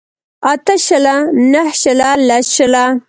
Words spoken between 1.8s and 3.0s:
شله لس شله